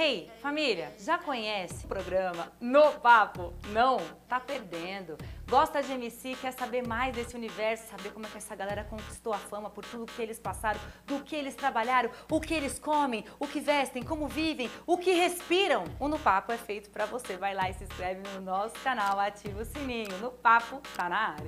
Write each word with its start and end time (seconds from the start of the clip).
Hey, 0.00 0.30
família, 0.40 0.94
já 0.96 1.18
conhece 1.18 1.84
o 1.84 1.88
programa 1.88 2.52
No 2.60 2.92
Papo? 3.00 3.52
Não? 3.72 3.98
Tá 4.28 4.38
perdendo. 4.38 5.18
Gosta 5.50 5.82
de 5.82 5.90
MC, 5.90 6.36
quer 6.40 6.52
saber 6.52 6.86
mais 6.86 7.12
desse 7.12 7.34
universo, 7.34 7.90
saber 7.90 8.12
como 8.12 8.24
é 8.24 8.28
que 8.28 8.38
essa 8.38 8.54
galera 8.54 8.84
conquistou 8.84 9.32
a 9.32 9.38
fama 9.38 9.68
por 9.68 9.84
tudo 9.84 10.06
que 10.06 10.22
eles 10.22 10.38
passaram, 10.38 10.78
do 11.04 11.18
que 11.24 11.34
eles 11.34 11.56
trabalharam, 11.56 12.10
o 12.30 12.40
que 12.40 12.54
eles 12.54 12.78
comem, 12.78 13.24
o 13.40 13.46
que 13.48 13.58
vestem, 13.58 14.04
como 14.04 14.28
vivem, 14.28 14.70
o 14.86 14.96
que 14.96 15.10
respiram? 15.14 15.82
O 15.98 16.06
No 16.06 16.16
Papo 16.16 16.52
é 16.52 16.58
feito 16.58 16.90
pra 16.90 17.04
você. 17.04 17.36
Vai 17.36 17.52
lá 17.52 17.68
e 17.68 17.74
se 17.74 17.82
inscreve 17.82 18.22
no 18.34 18.40
nosso 18.40 18.78
canal, 18.84 19.18
ativa 19.18 19.62
o 19.62 19.64
sininho. 19.64 20.16
No 20.18 20.30
Papo 20.30 20.80
tá 20.96 21.08
na 21.08 21.30
área. 21.30 21.44